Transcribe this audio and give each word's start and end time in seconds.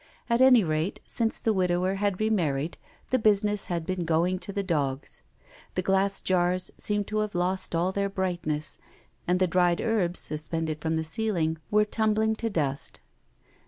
At 0.31 0.41
any 0.41 0.63
rate, 0.63 0.99
since 1.05 1.37
the 1.37 1.53
widower 1.53 1.93
had 2.01 2.19
re 2.19 2.31
married, 2.31 2.79
the 3.11 3.19
business 3.19 3.65
had 3.67 3.85
been 3.85 4.03
going 4.03 4.39
to 4.39 4.51
the 4.51 4.63
dogs. 4.63 5.21
The 5.75 5.83
glass 5.83 6.19
jars 6.19 6.71
seemed 6.75 7.05
to 7.09 7.19
have 7.19 7.35
lost 7.35 7.75
all 7.75 7.91
their 7.91 8.09
brightness, 8.09 8.79
and 9.27 9.39
the 9.39 9.45
dried 9.45 9.79
herbs, 9.79 10.19
suspended 10.19 10.81
from 10.81 10.95
the 10.95 11.03
ceiling, 11.03 11.59
were 11.69 11.85
tumbling 11.85 12.35
to 12.37 12.49
dust. 12.49 12.99